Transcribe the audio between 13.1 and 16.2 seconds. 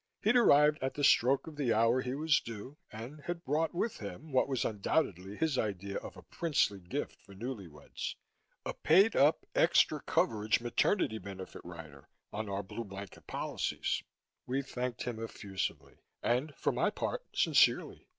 policies. We thanked him effusively.